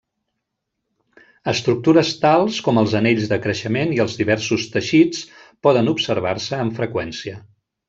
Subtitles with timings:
[1.51, 5.23] Estructures tals com els anells de creixement i els diversos teixits
[5.69, 7.39] poden observar-se amb freqüència.